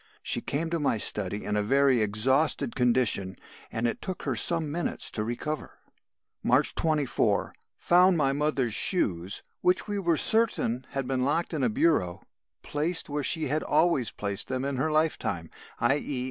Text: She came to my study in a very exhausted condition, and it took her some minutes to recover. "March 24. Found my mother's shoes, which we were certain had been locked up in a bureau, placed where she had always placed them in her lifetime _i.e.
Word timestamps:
She 0.23 0.41
came 0.41 0.71
to 0.71 0.79
my 0.79 0.97
study 0.97 1.45
in 1.45 1.55
a 1.55 1.61
very 1.61 2.01
exhausted 2.01 2.75
condition, 2.75 3.35
and 3.71 3.85
it 3.85 4.01
took 4.01 4.23
her 4.23 4.35
some 4.35 4.71
minutes 4.71 5.11
to 5.11 5.23
recover. 5.23 5.77
"March 6.41 6.73
24. 6.73 7.53
Found 7.77 8.17
my 8.17 8.33
mother's 8.33 8.73
shoes, 8.73 9.43
which 9.61 9.87
we 9.87 9.99
were 9.99 10.17
certain 10.17 10.87
had 10.89 11.05
been 11.07 11.21
locked 11.21 11.53
up 11.53 11.57
in 11.57 11.63
a 11.63 11.69
bureau, 11.69 12.23
placed 12.63 13.09
where 13.09 13.21
she 13.21 13.45
had 13.45 13.61
always 13.61 14.09
placed 14.09 14.47
them 14.47 14.65
in 14.65 14.77
her 14.77 14.91
lifetime 14.91 15.51
_i.e. 15.79 16.19